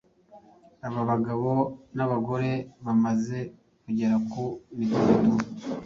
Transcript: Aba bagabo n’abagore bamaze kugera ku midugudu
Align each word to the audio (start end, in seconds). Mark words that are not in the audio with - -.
Aba 0.87 1.01
bagabo 1.09 1.51
n’abagore 1.95 2.51
bamaze 2.85 3.39
kugera 3.83 4.15
ku 4.31 4.43
midugudu 4.77 5.33